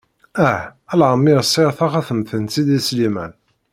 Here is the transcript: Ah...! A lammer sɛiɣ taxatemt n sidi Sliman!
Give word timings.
Ah...! 0.47 0.63
A 0.91 0.93
lammer 0.99 1.41
sɛiɣ 1.45 1.71
taxatemt 1.77 2.31
n 2.41 2.45
sidi 2.53 2.79
Sliman! 2.87 3.31